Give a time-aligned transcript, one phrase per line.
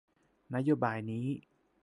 [0.55, 1.25] นโยบายนี้